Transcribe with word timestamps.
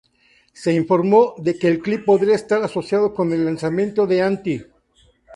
Se 0.51 0.73
informó 0.73 1.35
de 1.37 1.59
que 1.59 1.67
el 1.67 1.77
clip 1.77 2.05
podría 2.05 2.33
estar 2.33 2.63
asociado 2.63 3.13
con 3.13 3.31
el 3.33 3.45
lanzamiento 3.45 4.07
de 4.07 4.23
Anti. 4.23 4.63